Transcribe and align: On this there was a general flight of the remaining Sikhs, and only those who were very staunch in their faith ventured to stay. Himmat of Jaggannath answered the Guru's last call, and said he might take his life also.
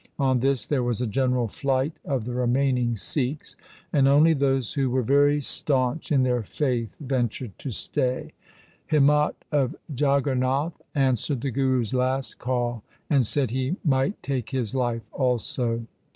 On 0.17 0.39
this 0.39 0.65
there 0.65 0.81
was 0.81 0.99
a 0.99 1.05
general 1.05 1.47
flight 1.47 1.93
of 2.03 2.25
the 2.25 2.33
remaining 2.33 2.95
Sikhs, 2.97 3.55
and 3.93 4.07
only 4.07 4.33
those 4.33 4.73
who 4.73 4.89
were 4.89 5.03
very 5.03 5.41
staunch 5.41 6.11
in 6.11 6.23
their 6.23 6.41
faith 6.41 6.95
ventured 6.99 7.55
to 7.59 7.69
stay. 7.69 8.31
Himmat 8.89 9.35
of 9.51 9.75
Jaggannath 9.93 10.81
answered 10.95 11.41
the 11.41 11.51
Guru's 11.51 11.93
last 11.93 12.39
call, 12.39 12.81
and 13.11 13.23
said 13.23 13.51
he 13.51 13.75
might 13.85 14.23
take 14.23 14.49
his 14.49 14.73
life 14.73 15.05
also. 15.13 15.85